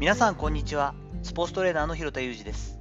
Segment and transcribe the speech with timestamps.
[0.00, 0.94] 皆さんこんにちは。
[1.22, 2.80] スポーツトレーナーの広田裕二です。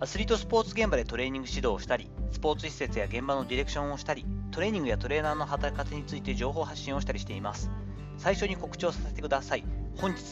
[0.00, 7.70] アスリートスポーツ現場でトレーニング指導をしたりスポーツ施設や現場のディレクションをしたりトレーニングやトレーナーの働き方について情報発信をしたりしています。
[8.16, 9.64] 最初に告知をさせてください。
[9.98, 10.22] 本日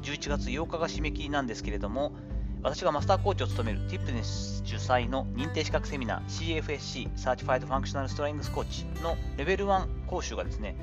[0.00, 2.14] 11月8日が締め切りなんですけれども
[2.62, 10.76] 私がマスターコーチを務める TIPNES 主催の認定資格セミナー CFSC Certified Functional Strength Coach のレベル1講習がですね、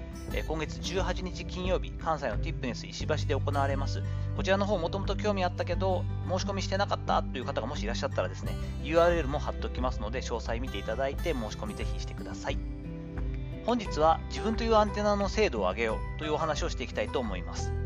[0.48, 4.02] 今月18日金曜日、関西の Tipness 石橋で行われます。
[4.36, 12.58] こちらの方もともと興味あったけど、申し込みしてなかったという方がもしいらっしゃったらですね、URL も貼っておきますので、詳細見ていただいて申し込みぜひしてください。
[13.68, 17.77] 本日は自分というアンテナの精度を上げようというお話をしていきたいと思います。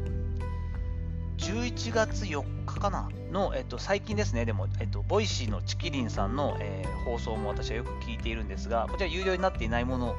[1.41, 10.15] 11月4日かなの、えっと、最近ですね、でも、えっと、 Voicy のちきりんさんの、えー、放送も私はよく聞いているんですが、こちら有料になっていないもの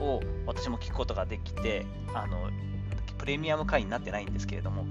[0.00, 2.50] を私も聞くことができて、あの
[3.18, 4.86] プレミアム会員になってないんですけれども、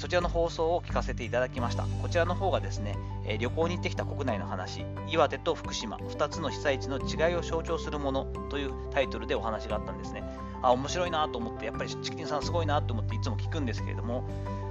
[0.00, 1.82] そちらの放送を聞かせていただきました。
[1.82, 10.24] こちらの方がですね、え旅行に行ってきた国内の話、岩手と福島、2つの被災地の違いを象徴するものというタイトルでお話があったんですね。
[10.62, 14.24] あ、面白いなと思って、やっぱりチキリンさんすごいなと思っていつも聞くんですけれども、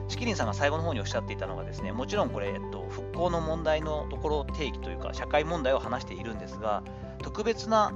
[0.07, 6.81] チキリンさんが最後の方におっしゃっていたのがですね、もちろんこれ、えっと、復興の問題のところ定義というか、社会問題を話しているんですが、
[7.21, 7.93] 特別な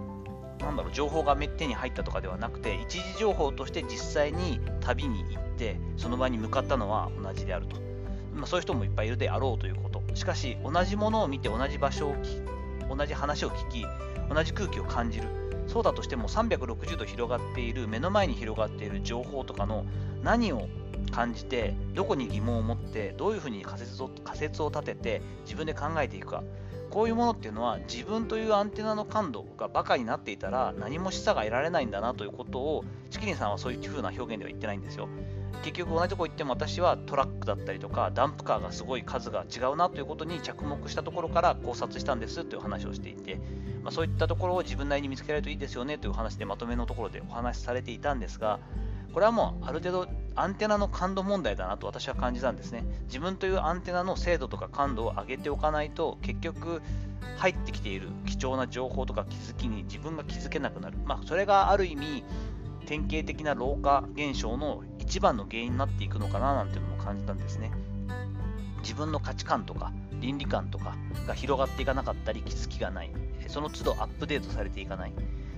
[0.63, 7.81] なんだろう情報が手に入ったとかではなくて、一時情報として実際に旅に行って、その場に向かったのは同じであると。
[8.33, 10.01] まあ、そういう人もいっぱいいるであろうということ。
[10.15, 12.15] しかし、同じものを見て、同じ場所を
[12.95, 13.85] 同じ話を聞き、
[14.33, 15.27] 同じ空気を感じる。
[15.67, 19.85] そうだとしても360度広がっている、目の前に広がっている情報とかの
[20.23, 20.67] 何を
[21.13, 26.43] 感じてどこに疑問を持ってどういうふうに仮説を仮説を立てて自分で考えていくか。
[26.89, 35.09] こういうものっていうのは自分というアンテナの感度がバカになっていたら何も示唆が得られないんだなということをチキリンさんはそういうふうな表現では言ってないんですよ。
[35.63, 43.39] 結局同じとこ行っても私はトラックだったりとかダンプカーがすごい数が違うなということに着目したところから考察したんですという話をしていて、
[43.81, 48.59] まあ、そういったところを自分なりに見つけられるといいですよねという話でまとめのところでお話しされていたんですが
[49.13, 52.83] これはもうある程度アンテナの感度問題だなと私は感じたんですね。
[53.05, 56.81] 自分というアンテナの精度とか感度を上げておかないと結局
[57.37, 60.97] 入ってきている貴重な情報とか気づきに自分が気づけなくなる。
[61.05, 62.23] まあそれがある意味
[62.85, 67.71] 典型的な老化現象の一番の原因になっていくのかななんていうのも感じたんですね。
[68.81, 70.95] 自分の価値観とか倫理観とか
[71.27, 73.11] が広がっていかなかったり気づきがない。
[73.47, 75.13] その都度アップデートされていかない。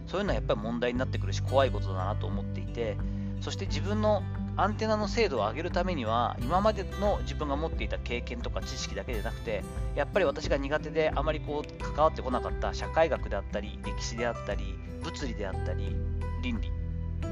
[0.08, 2.98] そういうのはやっぱり問題になってくるし怖いことだなと思っていて
[3.42, 4.24] そして自分の
[4.58, 9.64] アンテナの精度を上げるためには今までの自分が持っていた経験とか知識だけでなくて
[9.96, 15.96] やっぱり私が苦手であまりこう関わってこなかった社会学であったり歴史であったり物理であったり
[16.42, 16.72] 倫理。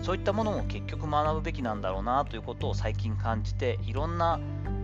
[0.02, 4.40] そういったものも結局学ぶべきなんだろうなということを最近感じていろんな、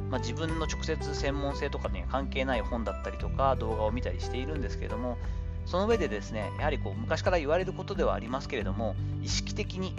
[0.10, 5.18] まあ、自分の直接専門性とかに関係ない本だったりとか動画を見たりしているんですけれども
[5.66, 9.94] その上でですねやはりこう昔から言われることではありますけれども意識的に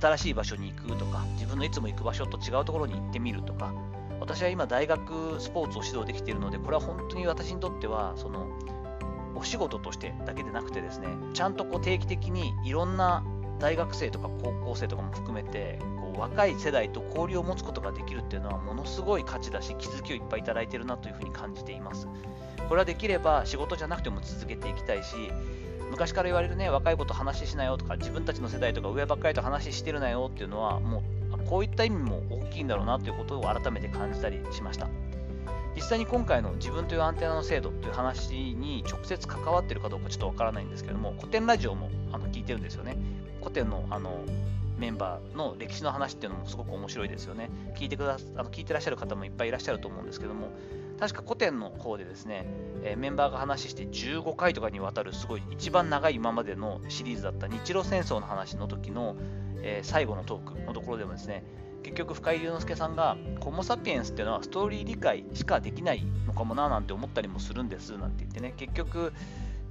[0.00, 3.72] 新しい場所に行くとか、自分のいつも行く場所と違うところに行ってみるとか、
[4.20, 8.48] 私は今大学スポーツを指導できているので、これは本当に私にとっては、その、
[9.36, 13.24] お仕事としてだけでなくてですね、ちゃんとこう定期的にいろんな
[13.58, 22.08] 大学生とか高校生とかも含めて、こう若い世代と交流を持つことができるっていうのはものすごい価値だし、気づきをいっぱいいただいているなというふうに感じています。
[22.68, 25.16] これはできれば仕事じゃなくても続けていきたいし、
[25.94, 34.88] 昔から言われるね、若い子と話ししなよとか、自分たちの世代とか上ばっかりと話してるなよっていうのは、もうこういった意味も大きいんだろうなということを改めて感じたりしました。
[35.76, 42.96] 実際に今回の自分というアンテナの精度という話に直接関わってるかどうかちょっとわからないんですけども、古典ラジオもあの聞いてるんですよね。
[43.38, 44.18] 古典のあの
[44.78, 47.50] メンバーの歴史の話っていうのもすごく面白いですよね。
[47.76, 50.48] 聞いてくだあの聞いてらっしゃる方もいっぱいいらっしゃると思うんですけども、
[50.98, 52.46] 確か古典の方でですね、
[52.82, 59.16] え、メンバーが話して15回とかにわたるすごい一番長い今までのシリーズだった日露戦争の話の時の、
[59.62, 61.44] え、最後のトークのところでもですね、
[61.84, 69.12] 結局深井龍之介さんがコモ・サピエンスっていうのはストーリー理解しかできないのかもななんて思ったりもするんですなんて言ってね結局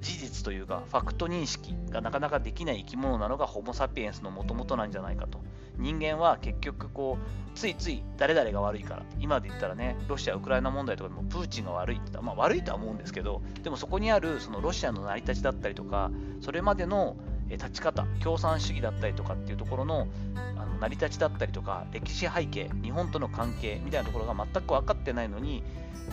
[0.03, 5.39] 事実というかファクト認識がなかなかできない生き物なのがホモ・サピエンスのもともとなんじゃないかと。
[5.77, 16.11] 人間は結局こうついつい誰々が悪いから今で言ったらねロシア・ウクライナ問題とかでもプーチンが悪いってまあ悪いとは思うんですけどでもそこにあるそのロシアの成り立ちだったりとか
[16.41, 17.15] それまでの
[17.49, 25.63] 立ち方共産主義だったりとかっていうところのあの成り立ちだったりとか歴史背景日本との関係みたいなところが全く分かってないのに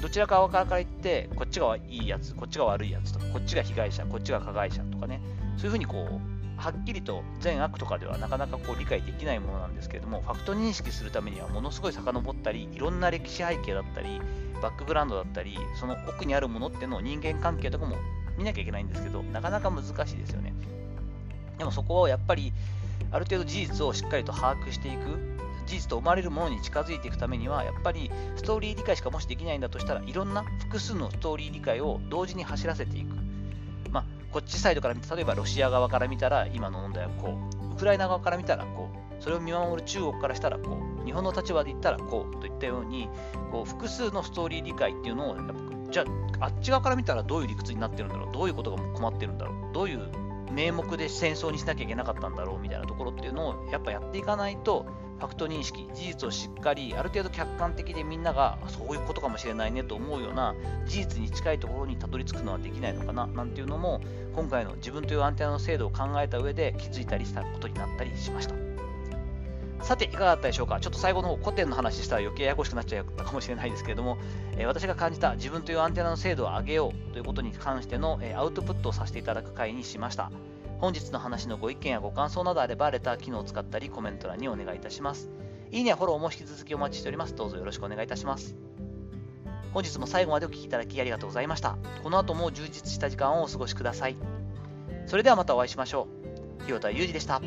[0.00, 5.20] どちらか側から言ってこっちがいいやつこっちが悪いやつとかこっちが被害者こっちが加害者とかね
[5.56, 14.20] そういうふうにこうはっきりと善悪とかではなかなかこう理解できないものなんですけれども、ファクト認識するためにはものすごい遡ったり、いろんな歴史背景だったり、
[14.60, 17.96] バックグラウンドだったり、その奥にあるものっていうのを人間関係とかも
[18.36, 20.52] 見なきゃいけないんですけど、なかなか難しいですよね。
[21.60, 22.54] でもそこをやっぱり、
[23.12, 33.14] ある程度事実をしっかりと把握していく、事実と思われるものに近づいていくためには、やっぱりストーリー理解しかもしできないんだとしたらいろんな複数のストーリー理解を同時に走らせていく。
[33.90, 38.88] まあ、こっちサイドから見て、例えばロシア側から見たら今の問題はこう、ウクライナ側から見たらこ
[39.20, 43.10] う、それを見守る中国からしたらこう、日本の立場で言ったらこうといったように、
[43.52, 45.54] こう複数のストーリー理解っていうのをやっぱ、
[45.90, 46.04] じゃ
[46.40, 54.86] あ、あっち側から見たらどういう理屈になってるんだろう、どういうことが困ってるんだろう、どういう名目で戦争にしなきゃいけなかったんだろうみたいなところっていうのをやっぱやっていかないと、
[55.18, 60.54] ファクト認識、事実をしっかり、ある程度客観的でみんながそういうことかもしれないねと思うような
[60.86, 64.00] 事実に近いところにたどり着くのはできないのかななんていうのも、
[64.34, 68.69] 今回の自分というアンテナの精度を考えた上で気づいたりしたことになったりしました。
[69.82, 74.18] さて、いかがだったでしょうかちょっと最後の方、古典の話したら余計ややこしくなっちゃったかもしれないですけれども、
[74.56, 80.30] えー、私が感じた自分というアンテナの精度を上げようということに関しての、えー、アウトプットをさせていただく回にしました。
[80.78, 85.30] 本日の話のご意見やご感想などあれば、レター機能を使ったりコメント欄にお願いいたします。
[85.70, 87.34] いいねやフォローも引き続きお待ちしております。
[87.34, 88.56] どうぞよろしくお願いいたします。
[89.72, 91.76] 本日も最後までお聴きいただきありがとうございました。
[92.02, 94.16] この後も充実した時間をお過ごしください。
[95.06, 96.08] それではまたお会いしましょ
[96.60, 96.64] う。
[96.64, 97.40] 広田裕二でした。